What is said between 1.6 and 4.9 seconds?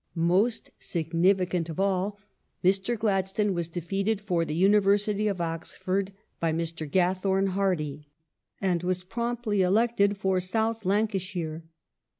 of all: Mr. Gladstone was defeated for the Uni